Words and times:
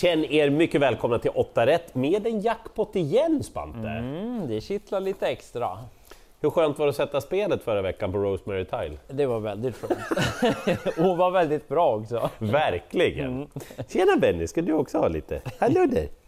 Känn 0.00 0.24
er 0.24 0.50
mycket 0.50 0.80
välkomna 0.80 1.18
till 1.18 1.30
8 1.34 1.66
rätt 1.66 1.94
med 1.94 2.26
en 2.26 2.40
jackpot 2.40 2.96
igen 2.96 3.42
Spante. 3.42 3.88
Mm, 3.88 4.48
det 4.48 4.60
kittlar 4.60 5.00
lite 5.00 5.26
extra. 5.26 5.78
Hur 6.40 6.50
skönt 6.50 6.78
var 6.78 6.86
det 6.86 6.90
att 6.90 6.96
sätta 6.96 7.20
spelet 7.20 7.62
förra 7.62 7.82
veckan 7.82 8.12
på 8.12 8.18
Rosemary 8.18 8.64
Tile? 8.64 8.96
Det 9.08 9.26
var 9.26 9.40
väldigt 9.40 9.76
skönt. 9.76 9.98
Hon 10.96 11.18
var 11.18 11.30
väldigt 11.30 11.68
bra 11.68 11.96
också. 11.96 12.30
Verkligen! 12.38 13.26
Mm. 13.26 13.48
Tjena 13.88 14.16
Benny, 14.16 14.46
ska 14.46 14.62
du 14.62 14.72
också 14.72 14.98
ha 14.98 15.08
lite? 15.08 15.42
Hallå 15.58 15.86
där! 15.86 16.08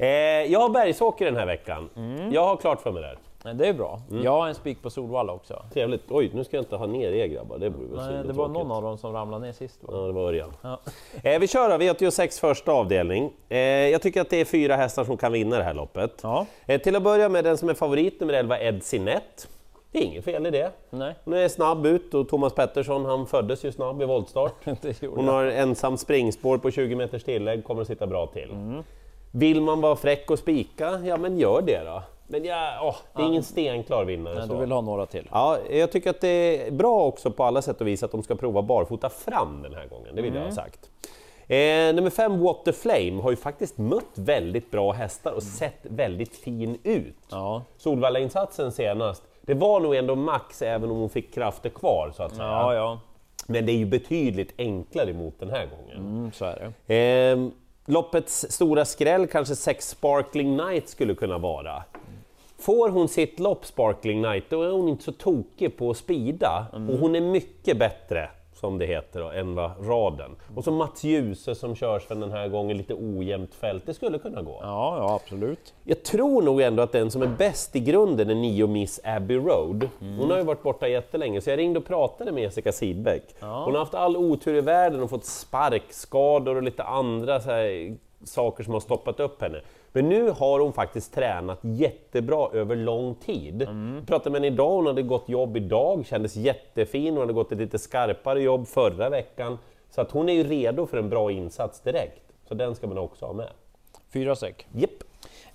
Eh, 0.00 0.06
jag 0.52 0.60
har 0.60 0.68
Bergsåker 0.68 1.24
den 1.24 1.36
här 1.36 1.46
veckan. 1.46 1.88
Mm. 1.96 2.32
Jag 2.32 2.44
har 2.44 2.56
klart 2.56 2.80
för 2.80 2.92
mig 2.92 3.02
där. 3.02 3.18
Det 3.54 3.68
är 3.68 3.72
bra. 3.72 4.00
Mm. 4.10 4.22
Jag 4.24 4.30
har 4.30 4.48
en 4.48 4.54
spik 4.54 4.82
på 4.82 4.90
Solvalla 4.90 5.32
också. 5.32 5.62
Trevligt. 5.72 6.02
Oj, 6.08 6.30
nu 6.34 6.44
ska 6.44 6.56
jag 6.56 6.62
inte 6.62 6.76
ha 6.76 6.86
ner 6.86 7.12
er 7.12 7.26
grabbar. 7.26 7.58
Det 7.58 7.68
vore 7.68 7.86
väl 7.86 7.96
Nej, 7.96 8.22
det 8.26 8.32
var 8.32 8.46
tråkigt. 8.46 8.52
någon 8.52 8.72
av 8.72 8.82
dem 8.82 8.98
som 8.98 9.12
ramlade 9.12 9.46
ner 9.46 9.52
sist. 9.52 9.78
Va? 9.82 9.92
Ja, 9.92 10.06
det 10.06 10.12
var 10.12 10.22
Örjan. 10.22 10.52
Ja. 10.62 10.80
Eh, 11.22 11.38
vi 11.40 11.48
kör 11.48 11.68
då, 11.70 11.76
V86 11.84 12.40
första 12.40 12.72
avdelning. 12.72 13.32
Eh, 13.48 13.58
jag 13.58 14.02
tycker 14.02 14.20
att 14.20 14.30
det 14.30 14.40
är 14.40 14.44
fyra 14.44 14.76
hästar 14.76 15.04
som 15.04 15.16
kan 15.16 15.32
vinna 15.32 15.58
det 15.58 15.64
här 15.64 15.74
loppet. 15.74 16.20
Ja. 16.22 16.46
Eh, 16.66 16.80
till 16.80 16.96
att 16.96 17.02
börja 17.02 17.28
med 17.28 17.44
den 17.44 17.58
som 17.58 17.68
är 17.68 17.74
favorit, 17.74 18.20
nummer 18.20 18.34
11, 18.34 18.60
Ed 18.60 18.82
Sinett. 18.84 19.48
Det 19.92 19.98
är 19.98 20.02
inget 20.02 20.24
fel 20.24 20.46
i 20.46 20.50
det. 20.50 20.70
Nej, 20.90 21.14
Hon 21.24 21.34
är 21.34 21.48
snabb 21.48 21.86
ut 21.86 22.14
och 22.14 22.28
Thomas 22.28 22.52
Pettersson, 22.54 23.04
han 23.04 23.26
föddes 23.26 23.64
ju 23.64 23.72
snabb 23.72 24.02
i 24.02 24.04
voltstart. 24.04 24.54
Hon 25.14 25.28
har 25.28 25.44
ensam 25.44 25.96
springspår 25.96 26.58
på 26.58 26.70
20 26.70 26.94
meters 26.94 27.24
tillägg, 27.24 27.64
kommer 27.64 27.82
att 27.82 27.86
sitta 27.88 28.06
bra 28.06 28.26
till. 28.26 28.48
Vill 29.30 29.60
man 29.60 29.80
vara 29.80 29.96
fräck 29.96 30.30
och 30.30 30.38
spika, 30.38 31.00
ja 31.04 31.16
men 31.16 31.38
gör 31.38 31.62
det 31.62 31.84
då. 31.84 32.02
Men 32.30 32.44
ja, 32.44 32.78
åh, 32.82 32.96
det 33.16 33.22
är 33.22 33.26
ingen 33.26 33.42
stenklar 33.42 34.04
vinnare. 34.04 34.46
Du 34.46 34.56
vill 34.56 34.72
ha 34.72 34.80
några 34.80 35.06
till? 35.06 35.28
Ja, 35.32 35.58
jag 35.70 35.92
tycker 35.92 36.10
att 36.10 36.20
det 36.20 36.66
är 36.66 36.70
bra 36.70 37.04
också 37.04 37.30
på 37.30 37.44
alla 37.44 37.62
sätt 37.62 37.80
och 37.80 37.86
vis 37.86 38.02
att 38.02 38.10
de 38.10 38.22
ska 38.22 38.34
prova 38.34 38.62
barfota 38.62 39.08
fram 39.08 39.62
den 39.62 39.74
här 39.74 39.86
gången, 39.86 40.16
det 40.16 40.22
vill 40.22 40.34
jag 40.34 40.42
ha 40.42 40.50
sagt. 40.50 40.90
Eh, 41.46 41.94
nummer 41.94 42.10
fem, 42.10 42.40
Water 42.40 42.72
Flame, 42.72 43.22
har 43.22 43.30
ju 43.30 43.36
faktiskt 43.36 43.78
mött 43.78 44.12
väldigt 44.14 44.70
bra 44.70 44.92
hästar 44.92 45.32
och 45.32 45.42
sett 45.42 45.80
väldigt 45.82 46.36
fin 46.36 46.78
ut. 46.82 47.16
Ja. 47.30 47.62
Solvalla-insatsen 47.76 48.72
senast, 48.72 49.22
det 49.40 49.54
var 49.54 49.80
nog 49.80 49.94
ändå 49.94 50.16
max 50.16 50.62
även 50.62 50.90
om 50.90 50.96
hon 50.96 51.10
fick 51.10 51.34
krafter 51.34 51.70
kvar 51.70 52.12
så 52.16 52.22
att 52.22 52.34
säga. 52.34 52.48
Ja, 52.48 52.74
ja. 52.74 53.00
Men 53.46 53.66
det 53.66 53.72
är 53.72 53.76
ju 53.76 53.86
betydligt 53.86 54.54
enklare 54.58 55.12
mot 55.12 55.40
den 55.40 55.50
här 55.50 55.66
gången. 55.66 55.96
Mm, 55.96 56.32
så 56.32 56.44
är 56.44 56.72
det. 56.86 57.30
Eh, 57.32 57.48
loppets 57.86 58.46
stora 58.50 58.84
skräll 58.84 59.26
kanske 59.26 59.56
sex 59.56 59.88
Sparkling 59.88 60.56
Night 60.56 60.88
skulle 60.88 61.14
kunna 61.14 61.38
vara. 61.38 61.82
Får 62.60 62.88
hon 62.88 63.08
sitt 63.08 63.40
lopp 63.40 63.64
Sparkling 63.66 64.22
Night, 64.22 64.44
då 64.48 64.62
är 64.62 64.70
hon 64.70 64.88
inte 64.88 65.04
så 65.04 65.12
tokig 65.12 65.76
på 65.76 65.90
att 65.90 65.96
speeda. 65.96 66.66
Och 66.72 66.98
hon 66.98 67.14
är 67.14 67.20
mycket 67.20 67.78
bättre, 67.78 68.28
som 68.54 68.78
det 68.78 68.86
heter, 68.86 69.20
då, 69.20 69.30
än 69.30 69.54
vad 69.54 69.70
raden. 69.88 70.36
Och 70.56 70.64
så 70.64 70.70
Mats 70.70 71.04
Djuse 71.04 71.54
som 71.54 71.74
körs 71.74 72.02
för 72.02 72.14
den 72.14 72.30
här 72.30 72.48
gången, 72.48 72.76
lite 72.76 72.94
ojämnt 72.94 73.54
fält, 73.54 73.86
det 73.86 73.94
skulle 73.94 74.18
kunna 74.18 74.42
gå. 74.42 74.58
Ja, 74.62 74.96
ja, 74.98 75.14
absolut. 75.14 75.74
Jag 75.84 76.02
tror 76.02 76.42
nog 76.42 76.60
ändå 76.60 76.82
att 76.82 76.92
den 76.92 77.10
som 77.10 77.22
är 77.22 77.26
bäst 77.26 77.76
i 77.76 77.80
grunden 77.80 78.30
är 78.30 78.34
nio 78.34 78.66
Miss 78.66 79.00
Abbey 79.04 79.36
Road. 79.36 79.88
Hon 80.00 80.30
har 80.30 80.36
ju 80.38 80.44
varit 80.44 80.62
borta 80.62 80.88
jättelänge, 80.88 81.40
så 81.40 81.50
jag 81.50 81.58
ringde 81.58 81.78
och 81.78 81.86
pratade 81.86 82.32
med 82.32 82.42
Jessica 82.42 82.72
Sidbeck. 82.72 83.22
Hon 83.40 83.72
har 83.72 83.78
haft 83.78 83.94
all 83.94 84.16
otur 84.16 84.54
i 84.54 84.60
världen 84.60 85.02
och 85.02 85.10
fått 85.10 85.24
sparkskador 85.24 86.56
och 86.56 86.62
lite 86.62 86.82
andra 86.82 87.40
så 87.40 87.50
här, 87.50 87.96
saker 88.24 88.64
som 88.64 88.72
har 88.72 88.80
stoppat 88.80 89.20
upp 89.20 89.42
henne. 89.42 89.60
Men 89.92 90.08
nu 90.08 90.30
har 90.30 90.60
hon 90.60 90.72
faktiskt 90.72 91.14
tränat 91.14 91.58
jättebra 91.62 92.48
över 92.52 92.76
lång 92.76 93.14
tid. 93.14 93.68
Jag 93.98 94.06
pratade 94.06 94.30
med 94.30 94.40
henne 94.40 94.54
idag, 94.54 94.70
hon 94.70 94.86
hade 94.86 95.02
gått 95.02 95.28
jobb 95.28 95.56
idag, 95.56 96.06
kändes 96.06 96.36
jättefin, 96.36 97.12
hon 97.12 97.20
hade 97.20 97.32
gått 97.32 97.52
ett 97.52 97.58
lite 97.58 97.78
skarpare 97.78 98.42
jobb 98.42 98.68
förra 98.68 99.10
veckan. 99.10 99.58
Så 99.90 100.00
att 100.00 100.10
hon 100.10 100.28
är 100.28 100.32
ju 100.32 100.44
redo 100.44 100.86
för 100.86 100.98
en 100.98 101.08
bra 101.08 101.32
insats 101.32 101.80
direkt. 101.80 102.22
Så 102.48 102.54
den 102.54 102.74
ska 102.74 102.86
man 102.86 102.98
också 102.98 103.26
ha 103.26 103.32
med. 103.32 103.48
Fyra 104.12 104.36
säck. 104.36 104.66
Japp. 104.72 104.90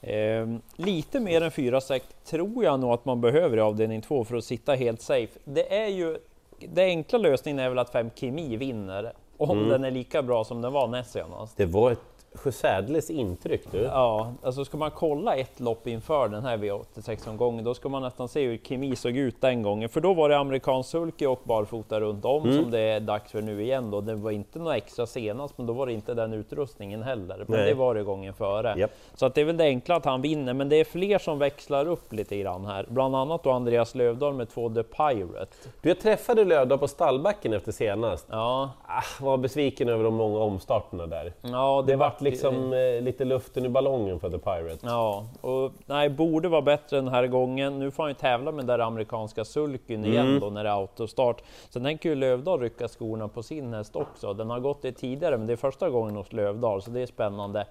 Ehm, 0.01 0.61
lite 0.75 1.19
mer 1.19 1.41
än 1.41 1.51
fyra 1.51 1.81
säck 1.81 2.03
tror 2.25 2.63
jag 2.63 2.79
nog 2.79 2.91
att 2.91 3.05
man 3.05 3.21
behöver 3.21 3.57
i 3.57 3.59
avdelning 3.59 4.01
två 4.01 4.23
för 4.23 4.35
att 4.35 4.43
sitta 4.43 4.73
helt 4.73 5.01
safe. 5.01 5.39
Det 5.43 5.77
är 5.77 5.87
ju, 5.87 6.17
den 6.59 6.85
enkla 6.85 7.17
lösningen 7.17 7.59
är 7.59 7.69
väl 7.69 7.79
att 7.79 7.89
fem 7.89 8.09
Kimi 8.15 8.57
vinner, 8.57 9.13
om 9.37 9.69
den 9.69 9.83
är 9.83 9.91
lika 9.91 10.23
bra 10.23 10.43
som 10.43 10.61
den 10.61 10.73
var 10.73 10.87
näst 10.87 11.11
senast. 11.11 11.57
Det 11.57 11.65
var 11.65 11.91
ett 11.91 11.99
sjösädles 12.35 13.09
intryck 13.09 13.71
du. 13.71 13.77
Ja, 13.81 14.33
alltså 14.43 14.65
ska 14.65 14.77
man 14.77 14.91
kolla 14.91 15.35
ett 15.35 15.59
lopp 15.59 15.87
inför 15.87 16.27
den 16.29 16.43
här 16.45 16.57
V86-omgången, 16.57 17.63
då 17.63 17.73
ska 17.73 17.89
man 17.89 18.01
nästan 18.01 18.27
se 18.27 18.45
hur 18.47 18.57
Kimi 18.57 18.95
såg 18.95 19.17
ut 19.17 19.41
den 19.41 19.61
gången. 19.61 19.89
För 19.89 20.01
då 20.01 20.13
var 20.13 20.29
det 20.29 20.37
amerikansk 20.37 20.89
sulky 20.89 21.25
och 21.25 21.41
barfota 21.43 21.99
runt 21.99 22.25
om 22.25 22.43
Mm. 22.43 22.61
som 22.63 22.71
det 22.71 22.79
är 22.79 22.99
dags 22.99 23.31
för 23.31 23.41
nu 23.41 23.61
igen. 23.63 23.91
Då. 23.91 24.01
Det 24.01 24.15
var 24.15 24.31
inte 24.31 24.59
något 24.59 24.75
extra 24.75 25.05
senast, 25.05 25.57
men 25.57 25.67
då 25.67 25.73
var 25.73 25.85
det 25.85 25.93
inte 25.93 26.13
den 26.13 26.33
utrustningen 26.33 27.03
heller. 27.03 27.45
Men 27.47 27.59
Nej. 27.59 27.69
det 27.69 27.73
var 27.73 27.95
det 27.95 28.03
gången 28.03 28.33
före. 28.33 28.75
Japp. 28.77 28.91
Så 29.15 29.25
att 29.25 29.35
det 29.35 29.41
är 29.41 29.45
väl 29.45 29.57
det 29.57 29.63
enkla 29.63 29.95
att 29.95 30.05
han 30.05 30.21
vinner, 30.21 30.53
men 30.53 30.69
det 30.69 30.75
är 30.75 30.83
fler 30.83 31.19
som 31.19 31.39
växlar 31.39 31.87
upp 31.87 32.13
lite 32.13 32.37
grann 32.37 32.65
här. 32.65 32.85
Bland 32.89 33.15
annat 33.15 33.43
då 33.43 33.51
Andreas 33.51 33.95
Lövdahl 33.95 34.33
med 34.33 34.49
två 34.49 34.69
The 34.69 34.83
Pirate. 34.83 35.47
Du, 35.81 35.89
jag 35.89 35.99
träffade 35.99 36.45
Lövdahl 36.45 36.79
på 36.79 36.87
stallbacken 36.87 37.53
efter 37.53 37.71
senast. 37.71 38.27
Ja, 38.29 38.69
Ah, 38.87 39.23
var 39.23 39.37
besviken 39.37 39.89
över 39.89 40.03
de 40.03 40.13
många 40.13 40.39
omstarterna 40.39 41.07
där. 41.07 41.33
ja 41.41 41.83
Det 41.87 41.95
vart 41.95 42.21
liksom 42.23 42.73
eh, 42.73 43.01
lite 43.01 43.25
luften 43.25 43.65
i 43.65 43.69
ballongen 43.69 44.19
för 44.19 44.29
The 44.29 44.37
Pirate. 44.37 44.77
Ja, 44.81 45.25
och 45.41 45.71
nej, 45.85 46.09
borde 46.09 46.49
vara 46.49 46.61
bättre 46.61 46.97
den 46.97 47.07
här 47.07 47.27
gången. 47.27 47.79
Nu 47.79 47.91
får 47.91 48.03
han 48.03 48.09
ju 48.09 48.15
tävla 48.15 48.51
med 48.51 48.59
den 48.59 48.79
där 48.79 48.85
amerikanska 48.85 49.45
sulken 49.45 50.05
igen 50.05 50.27
Mm. 50.27 50.39
då 50.39 50.49
när 50.49 50.63
det 50.63 50.69
är 50.69 50.73
autostart. 50.73 51.43
Sen 51.69 51.83
tänker 51.83 52.09
ju 52.09 52.15
Lövdahl 52.15 52.59
rycka 52.59 52.87
skorna 52.87 53.27
på 53.27 53.43
sin 53.43 53.73
häst 53.73 53.95
också. 53.95 54.33
Den 54.33 54.49
har 54.49 54.59
gått 54.59 54.81
det 54.81 54.91
tidigare, 54.91 55.37
men 55.37 55.47
det 55.47 55.53
är 55.53 55.57
första 55.57 55.89
gången 55.89 56.15
hos 56.15 56.33
Lövdahl, 56.33 56.81
så 56.81 56.91
det 56.91 57.01
är 57.01 57.05
spännande. 57.05 57.65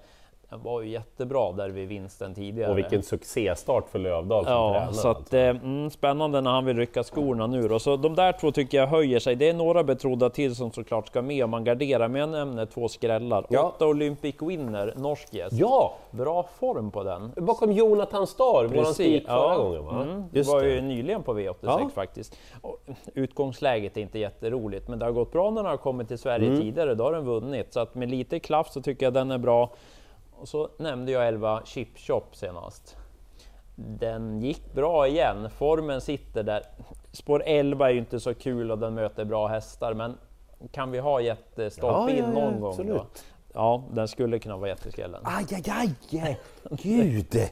Den 0.53 0.63
var 0.63 0.81
ju 0.81 0.89
jättebra 0.89 1.51
där 1.51 1.69
vid 1.69 1.87
vinsten 1.87 2.33
tidigare. 2.33 2.71
Och 2.71 2.77
vilken 2.77 3.03
succéstart 3.03 3.89
för 3.89 3.99
Lövdahl 3.99 4.43
som 4.43 4.53
Ja, 4.53 4.73
tränare. 4.73 4.93
så 4.93 5.07
att, 5.07 5.17
alltså. 5.17 5.37
eh, 5.37 5.49
mm, 5.49 5.89
spännande 5.89 6.41
när 6.41 6.51
han 6.51 6.65
vill 6.65 6.77
rycka 6.77 7.03
skorna 7.03 7.47
nu 7.47 7.67
då. 7.67 7.79
Så 7.79 7.95
de 7.97 8.15
där 8.15 8.31
två 8.31 8.51
tycker 8.51 8.77
jag 8.77 8.87
höjer 8.87 9.19
sig. 9.19 9.35
Det 9.35 9.49
är 9.49 9.53
några 9.53 9.83
betrodda 9.83 10.29
till 10.29 10.55
som 10.55 10.71
såklart 10.71 11.07
ska 11.07 11.21
med 11.21 11.43
om 11.43 11.49
man 11.49 11.63
garderar, 11.63 12.07
men 12.07 12.21
jag 12.21 12.29
nämner 12.29 12.65
två 12.65 12.87
skrällar. 12.87 13.45
Ja. 13.49 13.63
Åtta 13.75 13.87
Olympic 13.87 14.35
Winner, 14.41 14.93
norsk 14.97 15.33
gäst. 15.33 15.53
Ja! 15.59 15.93
Bra 16.11 16.45
form 16.59 16.91
på 16.91 17.03
den. 17.03 17.31
Bakom 17.35 17.71
Jonathan 17.71 18.27
Starr, 18.27 18.67
våran 18.67 18.93
spik 18.93 19.25
förra 19.25 19.35
ja. 19.53 19.57
gången 19.57 19.85
va? 19.85 20.01
Mm, 20.03 20.23
det 20.31 20.47
var 20.47 20.61
det. 20.61 20.69
ju 20.69 20.81
nyligen 20.81 21.23
på 21.23 21.33
V86 21.33 21.55
Ja. 21.61 21.89
faktiskt. 21.95 22.37
Och 22.61 22.79
utgångsläget 23.13 23.97
är 23.97 24.01
inte 24.01 24.19
jätteroligt, 24.19 24.87
men 24.87 24.99
det 24.99 25.05
har 25.05 25.11
gått 25.11 25.31
bra 25.31 25.49
när 25.49 25.61
den 25.63 25.69
har 25.71 25.77
kommit 25.77 26.07
till 26.07 26.17
Sverige 26.17 26.47
Mm. 26.47 26.61
tidigare. 26.61 26.95
Då 26.95 27.03
har 27.03 27.11
den 27.11 27.25
vunnit, 27.25 27.73
så 27.73 27.79
att 27.79 27.95
med 27.95 28.09
lite 28.09 28.39
klaff 28.39 28.71
så 28.71 28.81
tycker 28.81 29.05
jag 29.05 29.13
den 29.13 29.31
är 29.31 29.37
bra. 29.37 29.69
Och 30.39 30.47
så 30.47 30.69
nämnde 30.77 31.11
jag 31.11 31.27
11 31.27 31.61
Chip 31.65 31.97
Shop 31.97 32.23
senast. 32.31 32.97
Den 33.75 34.41
gick 34.41 34.73
bra 34.73 35.07
igen, 35.07 35.49
formen 35.49 36.01
sitter 36.01 36.43
där. 36.43 36.63
Spår 37.11 37.43
11 37.45 37.89
är 37.89 37.93
ju 37.93 37.99
inte 37.99 38.19
så 38.19 38.33
kul 38.33 38.71
och 38.71 38.77
den 38.77 38.93
möter 38.93 39.25
bra 39.25 39.47
hästar, 39.47 39.93
men 39.93 40.17
kan 40.71 40.91
vi 40.91 40.99
ha 40.99 41.21
jättestopp 41.21 41.91
Ja, 41.91 42.09
in 42.09 42.17
ja, 42.17 42.23
ja, 42.23 42.29
någon 42.29 42.59
gång 42.59 42.69
absolut. 42.69 42.95
då? 42.95 43.05
Ja, 43.53 43.83
den 43.91 44.07
skulle 44.07 44.39
kunna 44.39 44.57
vara 44.57 44.69
jätteskrällen. 44.69 45.21
Aj, 45.23 45.45
aj, 45.51 45.95
aj! 46.21 46.39
Gud! 46.71 47.35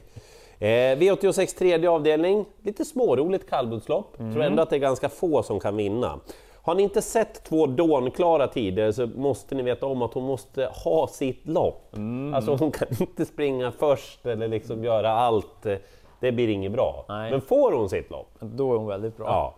Eh, 0.58 0.98
V86 0.98 1.58
tredje 1.58 1.90
avdelning, 1.90 2.44
lite 2.62 2.84
småroligt 2.84 3.50
kallblodslopp. 3.50 4.20
Mm. 4.20 4.32
Tror 4.32 4.44
ändå 4.44 4.62
att 4.62 4.70
det 4.70 4.76
är 4.76 4.80
ganska 4.80 5.08
få 5.08 5.42
som 5.42 5.60
kan 5.60 5.76
vinna. 5.76 6.20
Har 6.64 6.74
ni 6.74 6.82
inte 6.82 7.02
sett 7.02 7.44
två 7.44 7.66
dånklara 7.66 8.46
tider 8.46 8.92
så 8.92 9.06
måste 9.06 9.54
ni 9.54 9.62
veta 9.62 9.86
om 9.86 10.02
att 10.02 10.14
hon 10.14 10.24
måste 10.24 10.70
ha 10.84 11.08
sitt 11.08 11.48
lopp. 11.48 11.96
Mm. 11.96 12.34
Alltså 12.34 12.54
hon 12.54 12.70
kan 12.70 12.88
inte 13.00 13.24
springa 13.24 13.72
först 13.72 14.26
eller 14.26 14.48
liksom 14.48 14.84
göra 14.84 15.10
allt. 15.10 15.66
Det 16.20 16.32
blir 16.32 16.48
inget 16.48 16.72
bra. 16.72 17.04
Nej. 17.08 17.30
Men 17.30 17.40
får 17.40 17.72
hon 17.72 17.88
sitt 17.88 18.10
lopp, 18.10 18.30
Då 18.40 18.74
är 18.74 18.78
hon 18.78 18.86
väldigt 18.86 19.16
bra. 19.16 19.26
Ja, 19.26 19.54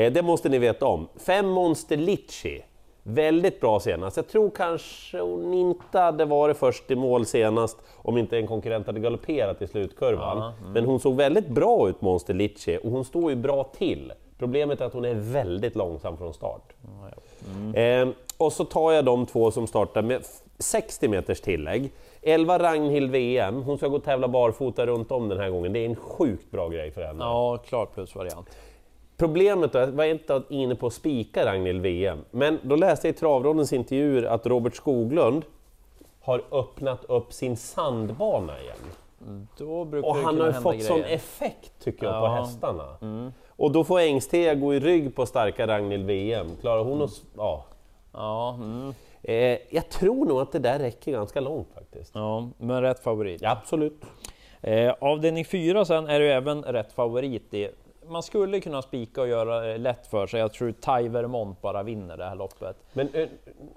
eh, 0.00 0.12
det 0.12 0.22
måste 0.22 0.48
ni 0.48 0.58
veta 0.58 0.86
om. 0.86 1.08
Fem 1.26 1.48
Monster 1.48 1.96
Litchi. 1.96 2.62
Väldigt 3.02 3.60
bra 3.60 3.80
senast. 3.80 4.16
Jag 4.16 4.28
tror 4.28 4.50
kanske 4.50 5.20
hon 5.20 5.54
inte 5.54 5.98
hade 5.98 6.24
varit 6.24 6.56
först 6.56 6.90
i 6.90 6.96
mål 6.96 7.26
senast 7.26 7.76
om 7.96 8.18
inte 8.18 8.36
en 8.36 8.46
konkurrent 8.46 8.86
hade 8.86 9.00
galopperat 9.00 9.62
i 9.62 9.66
slutkurvan. 9.66 10.38
Ja, 10.38 10.52
mm. 10.60 10.72
Men 10.72 10.84
hon 10.84 11.00
såg 11.00 11.16
väldigt 11.16 11.48
bra 11.48 11.88
ut, 11.88 12.00
Monster 12.00 12.34
Litchi, 12.34 12.78
och 12.84 12.90
hon 12.90 13.04
står 13.04 13.30
ju 13.30 13.36
bra 13.36 13.64
till. 13.64 14.12
Problemet 14.38 14.80
är 14.80 14.84
att 14.84 14.92
hon 14.92 15.04
är 15.04 15.14
väldigt 15.14 15.76
långsam 15.76 16.16
från 16.16 16.34
start. 16.34 16.72
Eh, 17.74 18.08
och 18.36 18.52
så 18.52 18.64
tar 18.64 18.92
jag 18.92 19.04
de 19.04 19.26
två 19.26 19.50
som 19.50 19.66
startar 19.66 20.02
med 20.02 20.20
f- 20.20 20.26
60 20.58 21.08
meters 21.08 21.40
tillägg. 21.40 21.92
11 22.22 22.58
Ragnhild 22.58 23.10
VM, 23.10 23.62
hon 23.62 23.78
ska 23.78 23.88
gå 23.88 23.96
och 23.96 24.04
tävla 24.04 24.28
barfota 24.28 24.86
runt 24.86 25.12
om 25.12 25.28
den 25.28 25.38
här 25.38 25.50
gången. 25.50 25.72
Det 25.72 25.78
är 25.78 25.86
en 25.86 25.96
sjukt 25.96 26.50
bra 26.50 26.68
grej 26.68 26.90
för 26.90 27.02
henne. 27.02 27.24
Ja, 27.24 27.56
klar 27.56 27.86
plusvariant. 27.86 28.46
Problemet 29.16 29.72
då, 29.72 29.78
jag 29.78 29.86
var 29.86 30.04
inte 30.04 30.42
inne 30.48 30.74
på 30.74 30.86
att 30.86 30.92
spika 30.92 31.46
Ragnhild 31.46 31.82
VM, 31.82 32.24
men 32.30 32.58
då 32.62 32.76
läste 32.76 33.08
jag 33.08 33.14
i 33.14 33.18
Travrådens 33.18 33.72
intervjuer 33.72 34.22
att 34.22 34.46
Robert 34.46 34.74
Skoglund 34.76 35.44
har 36.20 36.42
öppnat 36.52 37.04
upp 37.04 37.32
sin 37.32 37.56
sandbana 37.56 38.60
igen. 38.60 38.76
Brukar 39.90 40.08
Och 40.08 40.16
han 40.16 40.40
har 40.40 40.52
fått 40.52 40.82
sån 40.82 41.00
grejer. 41.00 41.14
effekt 41.14 41.72
tycker 41.84 42.06
jag 42.06 42.12
på 42.20 42.26
Ja. 42.62 42.96
Mm. 43.00 43.32
Och 43.58 43.72
då 43.72 43.84
får 43.84 43.98
Engstea 44.00 44.54
gå 44.54 44.74
i 44.74 44.80
rygg 44.80 45.14
på 45.14 45.26
starka 45.26 45.66
Ragnhild 45.66 46.06
VM. 46.06 46.46
Klarar 46.60 46.84
hon 46.84 47.02
s- 47.02 47.22
Ja. 47.36 47.64
Ja, 48.12 48.54
mm. 48.60 48.94
Eh, 49.22 49.58
jag 49.70 49.88
tror 49.88 50.24
nog 50.26 50.40
att 50.40 50.52
det 50.52 50.58
där 50.58 50.78
räcker 50.78 51.12
ganska 51.12 51.40
långt 51.40 51.68
faktiskt. 51.74 52.10
Ja, 52.14 52.48
men 52.58 52.82
rätt 52.82 53.00
favorit. 53.00 53.42
Ja, 53.42 53.50
absolut. 53.50 54.00
Eh, 54.60 54.94
avdelning 55.00 55.44
4 55.44 55.84
sen 55.84 56.06
är 56.06 56.20
ju 56.20 56.28
även 56.28 56.62
rätt 56.62 56.92
favorit 56.92 57.54
i 57.54 57.68
man 58.08 58.22
skulle 58.22 58.60
kunna 58.60 58.82
spika 58.82 59.20
och 59.20 59.28
göra 59.28 59.60
det 59.60 59.78
lätt 59.78 60.06
för 60.06 60.26
sig. 60.26 60.40
Jag 60.40 60.52
tror 60.52 60.72
Ty 60.72 61.08
Vermont 61.08 61.60
bara 61.60 61.82
vinner 61.82 62.16
det 62.16 62.24
här 62.24 62.34
loppet. 62.34 62.76
Men 62.92 63.08
äh, 63.14 63.28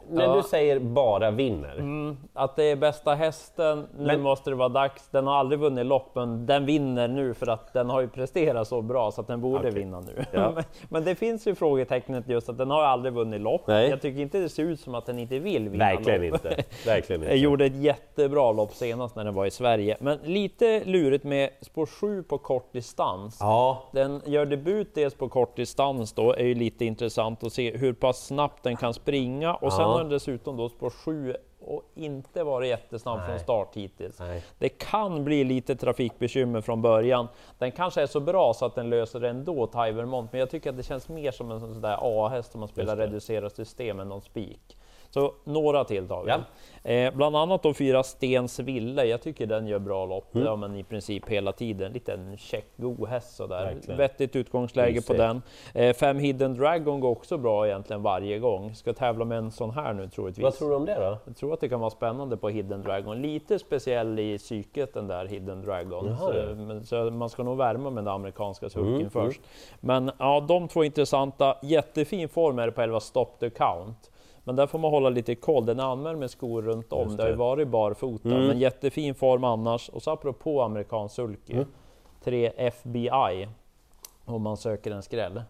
när 0.09 0.23
ja. 0.23 0.35
du 0.35 0.43
säger 0.43 0.79
bara 0.79 1.31
vinner? 1.31 1.75
Mm, 1.75 2.17
att 2.33 2.55
det 2.55 2.63
är 2.63 2.75
bästa 2.75 3.15
hästen, 3.15 3.87
nu 3.97 4.05
men... 4.05 4.21
måste 4.21 4.49
det 4.49 4.55
vara 4.55 4.69
dags. 4.69 5.09
Den 5.09 5.27
har 5.27 5.35
aldrig 5.35 5.59
vunnit 5.59 5.85
loppen, 5.85 6.45
den 6.45 6.65
vinner 6.65 7.07
nu 7.07 7.33
för 7.33 7.47
att 7.47 7.73
den 7.73 7.89
har 7.89 8.01
ju 8.01 8.07
presterat 8.07 8.67
så 8.67 8.81
bra 8.81 9.11
så 9.11 9.21
att 9.21 9.27
den 9.27 9.41
borde 9.41 9.59
okay. 9.59 9.71
vinna 9.71 9.99
nu. 9.99 10.25
Ja. 10.31 10.51
men, 10.55 10.63
men, 10.89 11.03
det 11.03 11.15
finns 11.15 11.47
ju 11.47 11.55
frågetecknet 11.55 12.29
just 12.29 12.49
att 12.49 12.57
den 12.57 12.71
har 12.71 12.83
aldrig 12.83 13.13
vunnit 13.13 13.41
lopp. 13.41 13.67
Nej. 13.67 13.89
Jag 13.89 14.01
tycker 14.01 14.21
inte 14.21 14.39
det 14.39 14.49
ser 14.49 14.63
ut 14.63 14.79
som 14.79 14.95
att 14.95 15.05
den 15.05 15.19
inte 15.19 15.39
vill 15.39 15.69
vinna 15.69 15.85
Verkligen 15.85 16.21
lopp. 16.29 16.45
Inte. 16.45 16.63
Verkligen 16.85 17.23
inte. 17.23 17.35
Gjorde 17.35 17.65
ett 17.65 17.75
jättebra 17.75 18.51
lopp 18.51 18.73
senast 18.73 19.15
när 19.15 19.23
den 19.23 19.33
var 19.33 19.45
i 19.45 19.51
Sverige, 19.51 19.97
men 19.99 20.17
lite 20.23 20.83
lurigt 20.85 21.23
med 21.23 21.49
spår 21.61 21.85
7 21.85 22.23
på 22.23 22.37
kort 22.37 22.73
distans. 22.73 23.37
Ja. 23.39 23.83
Den 23.91 24.20
gör 24.25 24.45
debut 24.45 24.95
dels 24.95 25.13
på 25.13 25.29
kort 25.29 25.55
distans 25.55 26.13
då, 26.13 26.33
är 26.33 26.45
ju 26.45 26.55
lite 26.55 26.85
intressant 26.85 27.43
att 27.43 27.53
se 27.53 27.77
hur 27.77 27.93
pass 27.93 28.25
snabbt 28.25 28.63
den 28.63 28.77
kan 28.77 28.93
springa 28.93 29.53
och 29.53 29.73
sen 29.73 29.85
har 29.85 29.99
den 29.99 30.09
dessutom 30.09 30.57
då 30.57 30.69
spår 30.69 30.89
7 30.89 31.35
och 31.59 31.83
inte 31.95 32.43
varit 32.43 32.69
jättesnabb 32.69 33.19
Nej. 33.19 33.27
från 33.27 33.39
start 33.39 33.69
hittills. 33.73 34.19
Nej. 34.19 34.43
Det 34.59 34.69
kan 34.69 35.23
bli 35.23 35.43
lite 35.43 35.75
trafikbekymmer 35.75 36.61
från 36.61 36.81
början. 36.81 37.27
Den 37.57 37.71
kanske 37.71 38.01
är 38.01 38.07
så 38.07 38.19
bra 38.19 38.53
så 38.53 38.65
att 38.65 38.75
den 38.75 38.89
löser 38.89 39.19
det 39.19 39.29
ändå, 39.29 39.67
Tivermont, 39.67 40.31
men 40.31 40.39
jag 40.39 40.49
tycker 40.49 40.69
att 40.69 40.77
det 40.77 40.83
känns 40.83 41.09
mer 41.09 41.31
som 41.31 41.51
en 41.51 41.59
sån 41.59 41.81
där 41.81 41.97
A-häst 42.01 42.55
om 42.55 42.59
man 42.59 42.69
spelar 42.69 42.97
reducerat 42.97 43.55
system 43.55 43.99
än 43.99 44.09
någon 44.09 44.21
spik. 44.21 44.77
Så 45.11 45.33
några 45.43 45.83
till 45.83 46.07
tar 46.07 46.23
vi. 46.23 46.29
Ja. 46.29 46.39
Eh, 46.83 47.13
bland 47.13 47.35
annat 47.35 47.63
då 47.63 47.73
fyra 47.73 48.03
Stens 48.03 48.59
Ville. 48.59 49.05
Jag 49.05 49.21
tycker 49.21 49.45
den 49.45 49.67
gör 49.67 49.79
bra 49.79 50.05
lopp, 50.05 50.35
mm. 50.35 50.47
ja, 50.47 50.55
men 50.55 50.75
i 50.75 50.83
princip 50.83 51.29
hela 51.29 51.51
tiden. 51.51 51.91
Liten 51.91 52.37
check, 52.37 52.65
god 52.77 53.09
häst 53.09 53.35
sådär. 53.35 53.63
Verkligen. 53.63 53.97
Vettigt 53.97 54.35
utgångsläge 54.35 55.01
på 55.01 55.13
den. 55.13 55.41
Eh, 55.73 55.95
fem 55.95 56.19
Hidden 56.19 56.53
Dragon 56.53 56.99
går 56.99 57.09
också 57.09 57.37
bra 57.37 57.67
egentligen 57.67 58.03
varje 58.03 58.39
gång. 58.39 58.75
Ska 58.75 58.93
tävla 58.93 59.25
med 59.25 59.37
en 59.37 59.51
sån 59.51 59.71
här 59.71 59.93
nu 59.93 60.09
troligtvis. 60.09 60.43
Vad 60.43 60.53
tror 60.53 60.69
du 60.69 60.75
om 60.75 60.85
det 60.85 60.95
då? 60.95 61.17
Jag 61.25 61.35
tror 61.35 61.53
att 61.53 61.61
det 61.61 61.69
kan 61.69 61.79
vara 61.79 61.89
spännande 61.89 62.37
på 62.37 62.49
Hidden 62.49 62.81
Dragon. 62.81 63.21
Lite 63.21 63.59
speciell 63.59 64.19
i 64.19 64.37
psyket 64.37 64.93
den 64.93 65.07
där 65.07 65.25
Hidden 65.25 65.61
Dragon. 65.61 66.17
så, 66.17 66.33
men, 66.55 66.85
så, 66.85 67.11
man 67.11 67.29
ska 67.29 67.43
nog 67.43 67.57
värma 67.57 67.89
med 67.89 68.03
den 68.03 68.13
amerikanska 68.13 68.69
sulken 68.69 68.95
mm, 68.95 69.09
först. 69.09 69.41
Mm. 69.81 70.05
Men 70.05 70.11
ja, 70.19 70.45
de 70.47 70.67
två 70.67 70.83
intressanta. 70.83 71.57
Jättefin 71.61 72.29
form 72.29 72.59
är 72.59 72.65
det 72.65 72.71
på 72.71 72.81
11 72.81 72.99
Stop 72.99 73.27
the 73.39 73.49
Count. 73.49 74.10
Men 74.43 74.55
där 74.55 74.67
får 74.67 74.79
man 74.79 74.91
hålla 74.91 75.09
lite 75.09 75.35
koll. 75.35 75.65
Den 75.65 75.79
är 75.79 75.83
anmäld 75.83 76.19
med 76.19 76.31
skor 76.31 76.61
runt 76.61 76.93
om. 76.93 77.07
Det. 77.09 77.15
det 77.15 77.23
har 77.23 77.29
ju 77.29 77.35
varit 77.35 77.67
barfota, 77.67 78.29
mm. 78.29 78.47
men 78.47 78.59
jättefin 78.59 79.15
form 79.15 79.43
annars. 79.43 79.89
Och 79.89 80.03
så 80.03 80.11
apropå 80.11 80.61
amerikansk 80.61 81.15
sulky, 81.15 81.53
mm. 81.53 81.67
3 82.23 82.51
FBI 82.57 83.47
om 84.25 84.41
man 84.41 84.57
söker 84.57 84.91
en 84.91 85.03
skräll. 85.03 85.41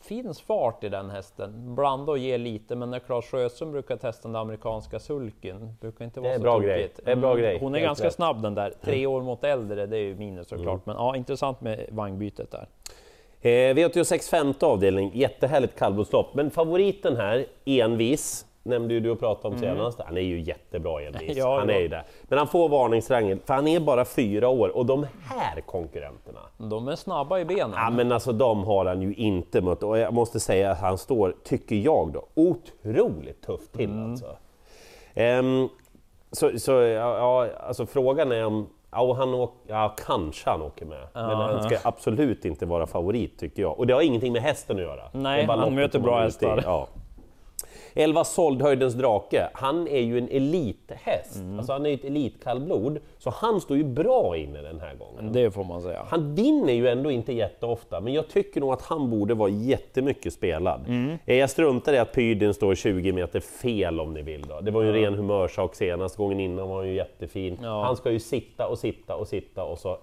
Finns 0.00 0.40
fart 0.40 0.84
i 0.84 0.88
den 0.88 1.10
hästen, 1.10 1.74
blanda 1.74 2.12
och 2.12 2.18
ge 2.18 2.38
lite, 2.38 2.76
men 2.76 2.90
när 2.90 2.98
Claes 2.98 3.24
Sjöström 3.24 3.72
brukar 3.72 3.96
testa 3.96 4.28
den 4.28 4.36
amerikanska 4.36 4.98
sulken, 4.98 5.74
brukar 5.80 6.04
inte 6.04 6.20
vara 6.20 6.34
så 6.34 6.40
bra 6.40 6.58
grej. 6.58 6.92
Det 7.04 7.10
är 7.10 7.16
bra 7.16 7.30
mm. 7.30 7.42
grej. 7.42 7.58
Hon 7.58 7.74
är 7.74 7.80
ganska 7.80 8.06
rätt. 8.06 8.14
snabb 8.14 8.42
den 8.42 8.54
där, 8.54 8.74
tre 8.80 9.06
år 9.06 9.22
mot 9.22 9.44
äldre, 9.44 9.86
det 9.86 9.96
är 9.96 10.02
ju 10.02 10.14
minus 10.14 10.48
såklart, 10.48 10.66
mm. 10.66 10.82
men 10.84 10.96
ja, 10.96 11.16
intressant 11.16 11.60
med 11.60 11.86
vagnbytet 11.90 12.50
där. 12.50 12.68
Eh, 13.40 13.50
V86 13.50 14.30
femte 14.30 14.66
avdelning, 14.66 15.10
jättehärligt 15.14 15.78
kallblodslopp. 15.78 16.34
Men 16.34 16.50
favoriten 16.50 17.16
här, 17.16 17.46
Envis, 17.64 18.46
nämnde 18.62 18.94
ju 18.94 19.00
du 19.00 19.10
och 19.10 19.20
pratade 19.20 19.48
om 19.48 19.62
mm. 19.62 19.76
senast. 19.76 20.00
Han 20.00 20.16
är 20.16 20.20
ju 20.20 20.40
jättebra 20.40 21.02
envis, 21.02 21.36
ja, 21.36 21.58
han 21.58 21.70
är 21.70 21.78
ju 21.78 21.88
det. 21.88 22.04
Men 22.22 22.38
han 22.38 22.48
får 22.48 22.68
varningsrangen, 22.68 23.40
för 23.44 23.54
han 23.54 23.68
är 23.68 23.80
bara 23.80 24.04
fyra 24.04 24.48
år 24.48 24.76
och 24.76 24.86
de 24.86 25.06
här 25.24 25.60
konkurrenterna. 25.60 26.40
De 26.56 26.88
är 26.88 26.96
snabba 26.96 27.38
i 27.38 27.44
benen. 27.44 27.72
Ja 27.74 27.90
men 27.90 28.12
alltså 28.12 28.32
de 28.32 28.64
har 28.64 28.86
han 28.86 29.02
ju 29.02 29.14
inte 29.14 29.60
mött 29.60 29.82
och 29.82 29.98
jag 29.98 30.14
måste 30.14 30.40
säga 30.40 30.70
att 30.70 30.80
han 30.80 30.98
står, 30.98 31.34
tycker 31.44 31.76
jag 31.76 32.12
då, 32.12 32.26
otroligt 32.34 33.42
tufft 33.42 33.72
till 33.72 33.90
mm. 33.90 34.10
alltså. 34.10 34.36
Um, 35.14 35.68
så, 36.32 36.58
så 36.58 36.72
ja, 36.72 37.48
alltså 37.60 37.86
frågan 37.86 38.32
är 38.32 38.46
om 38.46 38.68
Ja, 38.90 39.14
han 39.14 39.34
åker, 39.34 39.72
ja, 39.74 39.94
kanske 40.06 40.50
han 40.50 40.62
åker 40.62 40.86
med. 40.86 41.08
Men 41.14 41.36
han 41.36 41.62
ska 41.62 41.78
absolut 41.84 42.44
inte 42.44 42.66
vara 42.66 42.86
favorit 42.86 43.38
tycker 43.38 43.62
jag. 43.62 43.78
Och 43.78 43.86
det 43.86 43.94
har 43.94 44.02
ingenting 44.02 44.32
med 44.32 44.42
hästen 44.42 44.76
att 44.76 44.82
göra. 44.82 45.02
Nej, 45.12 45.46
han 45.46 45.74
möter 45.74 45.98
bra 45.98 46.20
hästar. 46.20 46.62
Ja. 46.64 46.88
11 47.98 48.24
Soldhöjdens 48.24 48.94
drake, 48.94 49.48
han 49.52 49.88
är 49.88 50.00
ju 50.00 50.18
en 50.18 50.28
elithäst, 50.28 51.36
mm. 51.36 51.58
alltså 51.58 51.72
han 51.72 51.86
är 51.86 51.90
ju 51.90 51.94
ett 51.94 52.04
elitkallblod, 52.04 52.98
så 53.18 53.30
han 53.30 53.60
står 53.60 53.76
ju 53.76 53.84
bra 53.84 54.36
inne 54.36 54.62
den 54.62 54.80
här 54.80 54.94
gången. 54.94 55.32
Det 55.32 55.50
får 55.50 55.64
man 55.64 55.82
säga. 55.82 56.06
Han 56.08 56.34
vinner 56.34 56.72
ju 56.72 56.88
ändå 56.88 57.10
inte 57.10 57.32
jätteofta, 57.32 58.00
men 58.00 58.12
jag 58.12 58.28
tycker 58.28 58.60
nog 58.60 58.72
att 58.72 58.82
han 58.82 59.10
borde 59.10 59.34
vara 59.34 59.50
jättemycket 59.50 60.32
spelad. 60.32 60.84
Mm. 60.88 61.18
Eh, 61.26 61.36
jag 61.36 61.50
struntar 61.50 61.92
i 61.92 61.98
att 61.98 62.12
Pydin 62.12 62.54
står 62.54 62.74
20 62.74 63.12
meter 63.12 63.40
fel 63.40 64.00
om 64.00 64.14
ni 64.14 64.22
vill. 64.22 64.42
Då. 64.42 64.60
Det 64.60 64.70
var 64.70 64.82
ju 64.82 64.88
en 64.88 64.94
ren 64.94 65.14
humörsak 65.14 65.74
senast, 65.74 66.16
gången 66.16 66.40
innan 66.40 66.68
var 66.68 66.76
han 66.76 66.88
ju 66.88 66.94
jättefin. 66.94 67.58
Ja. 67.62 67.84
Han 67.84 67.96
ska 67.96 68.10
ju 68.10 68.20
sitta 68.20 68.66
och 68.66 68.78
sitta 68.78 69.16
och 69.16 69.28
sitta 69.28 69.64
och 69.64 69.78
så 69.78 69.98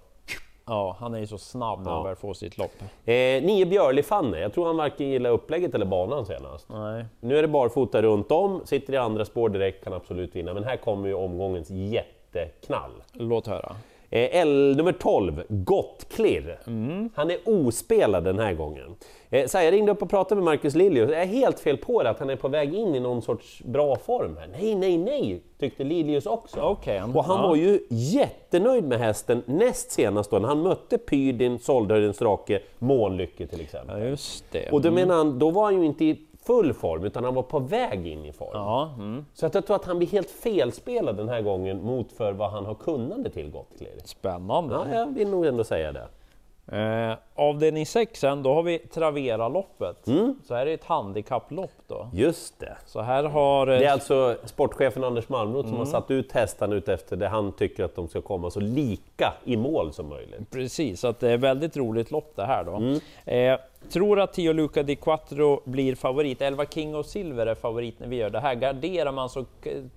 Ja, 0.67 0.95
han 0.99 1.13
är 1.13 1.19
ju 1.19 1.27
så 1.27 1.37
snabb 1.37 1.79
när 1.79 1.91
ja. 1.91 1.95
han 1.95 2.05
väl 2.05 2.15
får 2.15 2.33
sitt 2.33 2.57
lopp. 2.57 2.71
Eh, 3.05 3.13
nio 3.15 3.65
Björli-Fanne, 3.65 4.39
jag 4.39 4.53
tror 4.53 4.65
han 4.65 4.77
varken 4.77 5.09
gillar 5.09 5.29
upplägget 5.29 5.75
eller 5.75 5.85
banan 5.85 6.25
senast. 6.25 6.69
Nej. 6.69 7.05
Nu 7.19 7.37
är 7.37 7.41
det 7.41 7.47
barfota 7.47 8.01
runt 8.01 8.31
om, 8.31 8.61
sitter 8.65 8.93
i 8.93 8.97
andra 8.97 9.25
spår 9.25 9.49
direkt, 9.49 9.83
kan 9.83 9.93
absolut 9.93 10.35
vinna. 10.35 10.53
Men 10.53 10.63
här 10.63 10.77
kommer 10.77 11.07
ju 11.07 11.13
omgångens 11.13 11.69
jätteknall. 11.69 12.91
Låt 13.13 13.47
höra. 13.47 13.75
Eh, 14.15 14.29
L 14.41 14.75
nummer 14.77 14.91
12, 14.91 15.43
Gottklirr. 15.49 16.59
Mm. 16.67 17.09
Han 17.15 17.31
är 17.31 17.37
ospelad 17.45 18.23
den 18.23 18.39
här 18.39 18.53
gången. 18.53 18.95
Eh, 19.29 19.47
så 19.47 19.57
jag 19.57 19.73
ringde 19.73 19.91
upp 19.91 20.01
och 20.01 20.09
pratade 20.09 20.35
med 20.35 20.45
Marcus 20.45 20.75
Liljus, 20.75 21.09
jag 21.11 21.21
är 21.21 21.25
helt 21.25 21.59
fel 21.59 21.77
på 21.77 22.03
det 22.03 22.09
att 22.09 22.19
han 22.19 22.29
är 22.29 22.35
på 22.35 22.47
väg 22.47 22.73
in 22.73 22.95
i 22.95 22.99
någon 22.99 23.21
sorts 23.21 23.63
bra 23.63 23.95
form 23.95 24.37
här. 24.37 24.47
Nej, 24.51 24.75
nej, 24.75 24.97
nej, 24.97 25.41
tyckte 25.59 25.83
Liljus 25.83 26.25
också. 26.25 26.61
Okay. 26.61 27.01
Och 27.01 27.23
han 27.23 27.41
ja. 27.41 27.47
var 27.47 27.55
ju 27.55 27.79
jättenöjd 27.89 28.83
med 28.83 28.99
hästen 28.99 29.43
näst 29.45 29.91
senast 29.91 30.31
då, 30.31 30.39
när 30.39 30.47
han 30.47 30.61
mötte 30.61 30.97
Pydin, 30.97 31.59
Soldhöjdens 31.59 32.17
drake, 32.17 32.59
Månlycke 32.79 33.47
till 33.47 33.61
exempel. 33.61 34.01
Ja, 34.01 34.07
just 34.07 34.51
det. 34.51 34.69
Och 34.71 34.81
då 34.81 34.87
mm. 34.87 35.01
menar 35.01 35.15
han, 35.15 35.39
då 35.39 35.49
var 35.49 35.63
han 35.63 35.79
ju 35.79 35.85
inte 35.85 36.05
i 36.05 36.17
full 36.45 36.73
form, 36.73 37.03
utan 37.03 37.23
han 37.23 37.33
var 37.33 37.43
på 37.43 37.59
väg 37.59 38.07
in 38.07 38.25
i 38.25 38.31
form. 38.31 38.49
Ja, 38.53 38.93
mm. 38.97 39.25
Så 39.33 39.45
att 39.45 39.53
jag 39.53 39.65
tror 39.65 39.75
att 39.75 39.85
han 39.85 39.97
blir 39.97 40.07
helt 40.07 40.29
felspelad 40.29 41.17
den 41.17 41.29
här 41.29 41.41
gången 41.41 41.83
mot 41.83 42.11
för 42.11 42.33
vad 42.33 42.51
han 42.51 42.65
har 42.65 42.75
kunnande 42.75 43.29
till 43.29 43.51
Gottlieb. 43.51 44.01
Spännande! 44.03 44.75
Ja, 44.75 44.99
jag 44.99 45.13
vill 45.13 45.29
nog 45.29 45.45
ändå 45.45 45.63
säga 45.63 45.91
det. 45.91 46.07
Eh, 46.71 47.17
avdelning 47.35 47.85
6 47.85 48.19
sen, 48.19 48.43
då 48.43 48.53
har 48.53 48.63
vi 48.63 48.79
Travera-loppet. 48.79 50.07
Mm. 50.07 50.35
Så 50.43 50.55
här 50.55 50.65
är 50.65 50.73
ett 50.73 50.83
handikapplopp 50.83 51.71
då. 51.87 52.09
Just 52.13 52.59
det. 52.59 52.77
Så 52.85 53.01
här 53.01 53.23
har... 53.23 53.65
Det 53.65 53.85
är 53.85 53.91
alltså 53.91 54.35
sportchefen 54.45 55.03
Anders 55.03 55.29
Malmroth 55.29 55.67
mm. 55.67 55.69
som 55.69 55.77
har 55.77 55.85
mm. 55.85 55.91
satt 55.91 56.11
ut 56.11 56.31
hästarna 56.31 56.81
efter 56.87 57.15
det 57.15 57.27
han 57.27 57.51
tycker 57.51 57.83
att 57.83 57.95
de 57.95 58.07
ska 58.07 58.21
komma 58.21 58.51
så 58.51 58.59
lika 58.59 59.33
i 59.43 59.57
mål 59.57 59.93
som 59.93 60.09
möjligt. 60.09 60.51
Precis, 60.51 60.99
så 60.99 61.07
att 61.07 61.19
det 61.19 61.31
är 61.31 61.37
väldigt 61.37 61.77
roligt 61.77 62.11
lopp 62.11 62.35
det 62.35 62.45
här 62.45 62.63
då. 62.63 62.75
Mm. 62.75 62.99
Eh, 63.25 63.59
tror 63.89 64.19
att 64.19 64.33
Tio 64.33 64.53
Luca 64.53 64.83
di 64.83 64.95
Quattro 64.95 65.61
blir 65.65 65.95
favorit. 65.95 66.41
Elva 66.41 66.65
King 66.65 66.95
of 66.95 67.05
Silver 67.05 67.45
är 67.45 67.55
favorit 67.55 67.99
när 67.99 68.07
vi 68.07 68.15
gör 68.15 68.29
det 68.29 68.39
här. 68.39 68.55
Garderar 68.55 69.11
man 69.11 69.29
så 69.29 69.45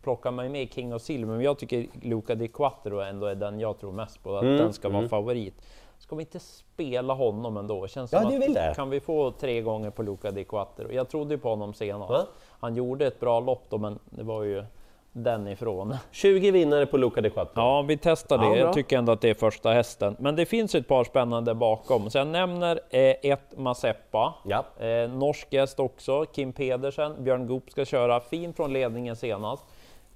plockar 0.03 0.31
man 0.31 0.53
med 0.53 0.73
King 0.73 0.95
of 0.95 1.03
Silver, 1.03 1.33
men 1.33 1.45
jag 1.45 1.59
tycker 1.59 1.87
Luca 2.03 2.35
di 2.35 2.49
Quattro 2.49 3.01
ändå 3.01 3.27
är 3.27 3.35
den 3.35 3.61
jag 3.61 3.81
tror 3.81 3.93
mest 3.93 4.23
på, 4.23 4.37
att 4.37 4.43
mm. 4.43 4.57
den 4.57 4.73
ska 4.73 4.89
vara 4.89 4.99
mm. 4.99 5.09
favorit. 5.09 5.55
Ska 5.99 6.17
vi 6.17 6.23
inte 6.23 6.41
spela 6.41 7.15
honom 7.15 7.57
ändå? 7.57 7.89
Känns 7.89 8.13
ja, 8.13 8.21
som 8.21 8.31
du 8.31 8.39
vill 8.39 8.55
det. 8.55 8.73
Kan 8.77 8.91
vi 8.91 9.01
få 9.01 9.31
tre 9.31 9.61
gånger 9.61 9.91
på 9.91 10.03
Luca 10.03 10.31
di 10.31 10.45
Quattro? 10.45 10.93
Jag 10.93 11.09
trodde 11.09 11.39
på 11.39 11.49
honom 11.49 11.75
senast. 11.75 12.11
Va? 12.11 12.27
Han 12.61 12.75
gjorde 12.77 13.07
ett 13.07 13.21
bra 13.21 13.41
lopp 13.41 13.63
då, 13.69 13.79
men 13.79 13.99
det 14.05 14.23
var 14.23 14.43
ju 14.43 14.65
den 15.13 15.49
ifrån. 15.49 15.97
20 16.11 16.51
vinnare 16.51 16.87
på 16.87 16.97
Luca 16.97 17.21
di 17.21 17.31
Quattro. 17.31 17.53
Ja, 17.61 17.83
vi 17.83 17.97
testar 17.97 18.39
det. 18.39 18.47
Ja, 18.47 18.57
jag 18.57 18.75
tycker 18.75 18.99
ändå 18.99 19.13
att 19.13 19.21
det 19.21 19.31
är 19.31 19.35
första 19.35 19.71
hästen. 19.71 20.17
Men 20.19 20.37
det 20.37 20.47
finns 20.47 20.75
ett 20.75 20.89
par 20.89 21.05
spännande 21.05 21.55
bakom. 21.55 22.11
Så 22.11 22.19
jag 22.19 22.27
nämner 22.27 22.81
eh, 22.91 23.15
ett 23.23 23.57
Mazeppa, 23.59 24.35
ja. 24.45 24.65
eh, 24.79 25.11
norsk 25.11 25.49
häst 25.53 25.81
också, 25.81 26.25
Kim 26.25 26.53
Pedersen. 26.53 27.25
Björn 27.25 27.47
Goop 27.47 27.71
ska 27.71 27.85
köra, 27.85 28.21
fin 28.21 28.53
från 28.55 28.73
ledningen 28.73 29.17
senast. 29.17 29.65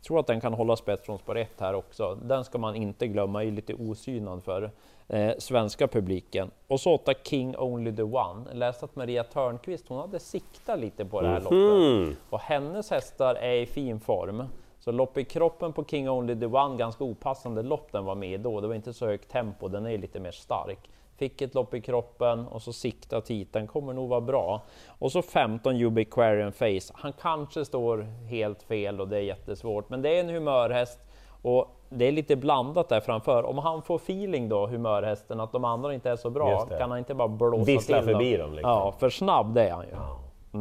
Tror 0.06 0.20
att 0.20 0.26
den 0.26 0.40
kan 0.40 0.54
hålla 0.54 0.76
spets 0.76 1.06
från 1.06 1.18
spår 1.18 1.38
1 1.38 1.60
här 1.60 1.74
också. 1.74 2.18
Den 2.22 2.44
ska 2.44 2.58
man 2.58 2.74
inte 2.74 3.06
glömma, 3.06 3.44
är 3.44 3.50
lite 3.50 3.74
osynad 3.74 4.42
för 4.44 4.70
eh, 5.08 5.32
svenska 5.38 5.88
publiken. 5.88 6.50
Och 6.68 6.80
så 6.80 6.94
åtta 6.94 7.12
King 7.24 7.56
Only 7.56 7.96
the 7.96 8.02
One. 8.02 8.44
Jag 8.48 8.56
läste 8.56 8.84
att 8.84 8.96
Maria 8.96 9.24
Törnqvist, 9.24 9.88
hon 9.88 9.98
hade 9.98 10.18
siktat 10.18 10.78
lite 10.78 11.04
på 11.04 11.20
det 11.20 11.28
här 11.28 11.40
mm 11.40 11.52
-hmm. 11.52 12.00
loppet. 12.00 12.18
Och 12.30 12.40
hennes 12.40 12.90
hästar 12.90 13.34
är 13.34 13.54
i 13.54 13.66
fin 13.66 14.00
form. 14.00 14.44
Så 14.78 14.92
lopp 14.92 15.18
i 15.18 15.24
kroppen 15.24 15.72
på 15.72 15.84
King 15.84 16.10
Only 16.10 16.40
the 16.40 16.46
One, 16.46 16.76
ganska 16.76 17.04
opassande 17.04 17.62
lopp 17.62 17.92
den 17.92 18.04
var 18.04 18.14
med 18.14 18.40
då. 18.40 18.60
Det 18.60 18.68
var 18.68 18.74
inte 18.74 18.92
så 18.92 19.06
högt 19.06 19.30
tempo, 19.30 19.68
den 19.68 19.86
är 19.86 19.98
lite 19.98 20.20
mer 20.20 20.30
stark. 20.30 20.90
Fick 21.22 21.42
ett 21.42 21.54
lopp 21.54 21.74
i 21.74 21.80
kroppen 21.80 22.46
och 22.46 22.62
så 22.62 22.72
siktat 22.72 23.30
hit, 23.30 23.52
den 23.52 23.66
kommer 23.66 23.92
nog 23.92 24.08
vara 24.08 24.20
bra. 24.20 24.62
Och 24.98 25.12
så 25.12 25.22
15 25.22 25.82
Ubiquarian 25.82 26.52
Face, 26.52 26.92
han 26.94 27.12
kanske 27.12 27.64
står 27.64 28.06
helt 28.28 28.62
fel 28.62 29.00
och 29.00 29.08
det 29.08 29.16
är 29.16 29.20
jättesvårt, 29.20 29.90
men 29.90 30.02
det 30.02 30.16
är 30.16 30.20
en 30.20 30.28
humörhäst 30.28 30.98
Och 31.42 31.76
det 31.88 32.04
är 32.04 32.12
lite 32.12 32.36
blandat 32.36 32.88
där 32.88 33.00
framför. 33.00 33.42
Om 33.42 33.58
han 33.58 33.82
får 33.82 33.96
feeling 33.96 34.48
då, 34.48 34.66
humörhästen, 34.66 35.40
att 35.40 35.52
de 35.52 35.64
andra 35.64 35.94
inte 35.94 36.10
är 36.10 36.16
så 36.16 36.30
bra, 36.30 36.66
kan 36.66 36.90
han 36.90 36.98
inte 36.98 37.14
bara 37.14 37.28
blåsa 37.28 37.64
Vissla 37.64 38.02
till 38.02 38.12
förbi 38.12 38.36
dem, 38.36 38.52
liksom. 38.52 38.70
Ja, 38.70 38.94
för 38.98 39.10
snabb 39.10 39.54
det 39.54 39.68
är 39.68 39.72
han 39.72 39.84
ju. 39.84 39.94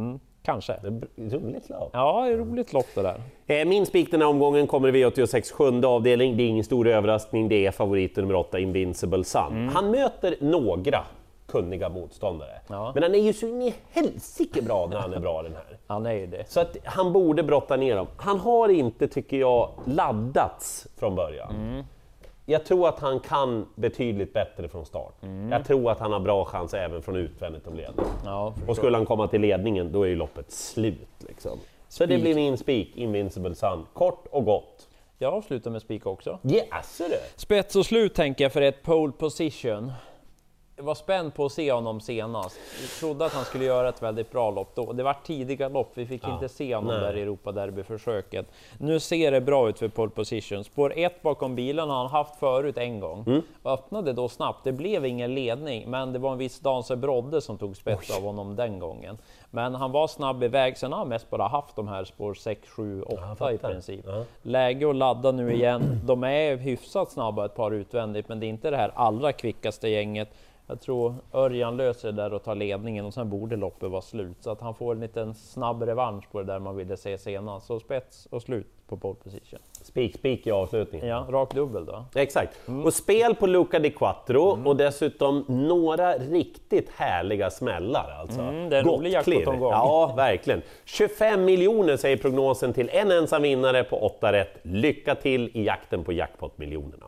Mm, 0.00 0.20
kanske. 0.42 0.72
Det 0.82 0.86
är 0.86 0.90
br- 0.90 1.30
roligt 1.30 1.68
lopp. 1.70 1.90
Ja, 1.92 2.26
roligt 2.30 2.72
lopp 2.72 2.86
det 2.94 3.02
där. 3.02 3.20
Eh, 3.46 3.64
Min 3.68 3.86
spik 3.86 4.10
den 4.10 4.20
här 4.20 4.28
omgången 4.28 4.66
kommer 4.66 4.96
i 4.96 5.04
V86 5.04 5.52
sjunde 5.52 5.86
avdelning. 5.88 6.36
Det 6.36 6.42
är 6.42 6.48
ingen 6.48 6.64
stor 6.64 6.88
överraskning. 6.88 7.48
Det 7.48 7.66
är 7.66 7.70
favoriten 7.70 8.24
nummer 8.24 8.34
8, 8.40 8.58
Invincible 8.58 9.24
Sun. 9.24 9.68
Han 9.74 9.90
möter 9.90 10.34
några 10.40 11.00
kunniga 11.46 11.88
motståndare. 11.88 12.60
Ja. 12.68 12.90
Men 12.94 13.02
han 13.02 13.14
är 13.14 13.18
ju 13.18 13.32
så 13.32 13.46
in 13.46 13.62
i 13.62 13.74
helsike 13.90 14.62
bra 14.62 14.86
när 14.86 14.96
han 14.96 15.12
är 15.14 15.20
bra 15.20 15.42
den 15.42 15.52
här. 15.52 15.78
Han 15.86 16.06
är 16.06 16.12
ju 16.12 16.26
det. 16.26 16.44
Så 16.48 16.60
att 16.60 16.76
han 16.84 17.12
borde 17.12 17.42
brotta 17.42 17.76
ner 17.76 17.96
dem. 17.96 18.06
Han 18.16 18.38
har 18.40 18.68
inte, 18.68 19.08
tycker 19.08 19.36
jag, 19.36 19.68
laddats 19.84 20.86
från 20.98 21.14
början. 21.14 21.50
Mm. 21.56 21.84
Jag 22.46 22.64
tror 22.64 22.88
att 22.88 22.98
han 22.98 23.20
kan 23.20 23.68
betydligt 23.74 24.32
bättre 24.32 24.68
från 24.68 24.86
start. 24.86 25.22
Mm. 25.22 25.52
Jag 25.52 25.64
tror 25.64 25.90
att 25.90 25.98
han 25.98 26.12
har 26.12 26.20
bra 26.20 26.44
chans 26.44 26.74
även 26.74 27.02
från 27.02 27.16
utvändigt 27.16 27.66
om 27.66 27.74
ledning. 27.74 28.06
Ja, 28.24 28.54
Och 28.66 28.76
skulle 28.76 28.96
han 28.96 29.06
komma 29.06 29.28
till 29.28 29.40
ledningen, 29.40 29.92
då 29.92 30.02
är 30.02 30.08
ju 30.08 30.16
loppet 30.16 30.50
slut. 30.50 31.08
Liksom. 31.28 31.58
Så 31.88 32.06
det 32.06 32.18
blir 32.18 32.34
min 32.34 32.58
spik, 32.58 32.96
Invincible 32.96 33.54
Sun. 33.54 33.86
Kort 33.92 34.26
och 34.30 34.44
gott. 34.44 34.88
Jag 35.18 35.34
avslutar 35.34 35.70
med 35.70 35.82
spik 35.82 36.06
också. 36.06 36.38
Jaså 36.42 37.04
du? 37.08 37.16
Spets 37.36 37.76
och 37.76 37.86
slut 37.86 38.14
tänker 38.14 38.44
jag 38.44 38.52
för 38.52 38.62
ett 38.62 38.82
pole 38.82 39.12
position. 39.12 39.92
Var 40.76 40.94
spänd 40.94 41.34
på 41.34 41.44
att 41.44 41.52
se 41.52 41.72
honom 41.72 42.00
senast. 42.00 42.58
Vi 42.82 42.88
trodde 42.88 43.24
att 43.24 43.32
han 43.32 43.44
skulle 43.44 43.64
göra 43.64 43.88
ett 43.88 44.02
väldigt 44.02 44.30
bra 44.30 44.50
lopp 44.50 44.74
då. 44.74 44.92
Det 44.92 45.02
var 45.02 45.16
tidiga 45.24 45.68
lopp, 45.68 45.90
vi 45.94 46.06
fick 46.06 46.28
inte 46.28 46.48
se 46.48 46.74
honom 46.74 46.94
nej. 46.94 47.00
där 47.00 47.16
i 47.16 47.22
Europaderbyförsöket. 47.22 48.46
Nu 48.78 49.00
ser 49.00 49.32
det 49.32 49.40
bra 49.40 49.68
ut 49.68 49.78
för 49.78 49.88
pole 49.88 50.10
position. 50.10 50.64
Spår 50.64 50.92
1 50.96 51.22
bakom 51.22 51.54
bilen 51.54 51.90
har 51.90 51.96
han 51.96 52.06
haft 52.06 52.36
förut 52.36 52.78
en 52.78 53.00
gång. 53.00 53.24
Mm. 53.26 53.42
Öppnade 53.64 54.12
då 54.12 54.28
snabbt, 54.28 54.64
det 54.64 54.72
blev 54.72 55.06
ingen 55.06 55.34
ledning, 55.34 55.90
men 55.90 56.12
det 56.12 56.18
var 56.18 56.32
en 56.32 56.38
viss 56.38 56.60
Danse 56.60 56.96
Brodde 56.96 57.40
som 57.40 57.58
tog 57.58 57.76
spets 57.76 58.16
av 58.16 58.22
honom 58.22 58.56
den 58.56 58.78
gången. 58.78 59.18
Men 59.50 59.74
han 59.74 59.92
var 59.92 60.06
snabb 60.06 60.42
iväg, 60.42 60.78
sen 60.78 60.92
har 60.92 60.98
han 60.98 61.08
mest 61.08 61.30
bara 61.30 61.48
haft 61.48 61.76
de 61.76 61.88
här 61.88 62.04
spår 62.04 62.34
6, 62.34 62.68
7, 62.68 63.02
8 63.02 63.52
i 63.52 63.58
princip. 63.58 64.04
Ja. 64.06 64.24
Läge 64.42 64.90
att 64.90 64.96
ladda 64.96 65.32
nu 65.32 65.54
igen. 65.54 66.00
De 66.04 66.24
är 66.24 66.56
hyfsat 66.56 67.10
snabba 67.10 67.44
ett 67.44 67.54
par 67.54 67.70
utvändigt, 67.70 68.28
men 68.28 68.40
det 68.40 68.46
är 68.46 68.48
inte 68.48 68.70
det 68.70 68.76
här 68.76 68.92
allra 68.94 69.32
kvickaste 69.32 69.88
gänget. 69.88 70.28
Jag 70.72 70.80
tror 70.80 71.14
Örjan 71.32 71.76
löser 71.76 72.12
det 72.12 72.22
där 72.22 72.32
och 72.32 72.42
tar 72.42 72.54
ledningen 72.54 73.04
och 73.04 73.14
sen 73.14 73.30
borde 73.30 73.56
loppet 73.56 73.90
vara 73.90 74.02
slut. 74.02 74.36
Så 74.40 74.50
att 74.50 74.60
han 74.60 74.74
får 74.74 74.94
en 74.94 75.00
liten 75.00 75.34
snabb 75.34 75.82
revansch 75.82 76.30
på 76.32 76.38
det 76.38 76.44
där 76.44 76.58
man 76.58 76.76
ville 76.76 76.96
se 76.96 77.18
senast. 77.18 77.66
Så 77.66 77.80
spets 77.80 78.26
och 78.30 78.42
slut 78.42 78.66
på 78.86 78.96
pole 78.96 79.14
position. 79.14 79.58
Spik, 79.82 80.14
spik 80.14 80.46
i 80.46 80.50
avslutningen. 80.50 81.08
Ja, 81.08 81.26
rak 81.30 81.54
dubbel 81.54 81.84
då. 81.84 82.04
Exakt. 82.14 82.60
Och 82.84 82.94
spel 82.94 83.34
på 83.34 83.46
Luca 83.46 83.78
di 83.78 83.90
Quattro 83.90 84.68
och 84.68 84.76
dessutom 84.76 85.44
några 85.48 86.12
riktigt 86.12 86.90
härliga 86.90 87.50
smällar. 87.50 88.16
Alltså. 88.20 88.40
Mm, 88.40 88.70
det 88.70 88.76
är 88.76 88.80
en 88.80 88.86
Gott 88.86 88.98
rolig 88.98 89.12
jackpot-omgång. 89.12 89.70
Ja, 89.70 90.14
verkligen. 90.16 90.62
25 90.84 91.44
miljoner 91.44 91.96
säger 91.96 92.16
prognosen 92.16 92.72
till 92.72 92.90
en 92.92 93.10
ensam 93.10 93.42
vinnare 93.42 93.84
på 93.84 93.96
8 93.96 94.32
rätt. 94.32 94.58
Lycka 94.62 95.14
till 95.14 95.50
i 95.54 95.64
jakten 95.64 96.04
på 96.04 96.12
jackpot-miljonerna. 96.12 97.06